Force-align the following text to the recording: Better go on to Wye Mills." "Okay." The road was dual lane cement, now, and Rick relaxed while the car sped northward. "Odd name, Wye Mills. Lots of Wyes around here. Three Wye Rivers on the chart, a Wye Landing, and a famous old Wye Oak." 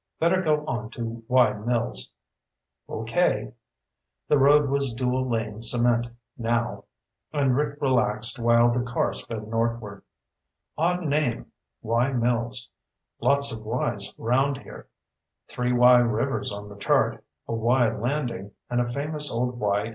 Better 0.19 0.41
go 0.41 0.65
on 0.65 0.89
to 0.89 1.23
Wye 1.27 1.53
Mills." 1.53 2.15
"Okay." 2.89 3.53
The 4.27 4.39
road 4.39 4.67
was 4.67 4.93
dual 4.95 5.29
lane 5.29 5.61
cement, 5.61 6.07
now, 6.35 6.85
and 7.31 7.55
Rick 7.55 7.79
relaxed 7.79 8.39
while 8.39 8.73
the 8.73 8.83
car 8.83 9.13
sped 9.13 9.47
northward. 9.47 10.01
"Odd 10.75 11.03
name, 11.03 11.51
Wye 11.83 12.13
Mills. 12.13 12.67
Lots 13.19 13.55
of 13.55 13.63
Wyes 13.63 14.19
around 14.19 14.57
here. 14.57 14.87
Three 15.47 15.71
Wye 15.71 15.99
Rivers 15.99 16.51
on 16.51 16.67
the 16.67 16.77
chart, 16.77 17.23
a 17.47 17.53
Wye 17.53 17.95
Landing, 17.95 18.53
and 18.71 18.81
a 18.81 18.91
famous 18.91 19.31
old 19.31 19.59
Wye 19.59 19.81
Oak." 19.83 19.89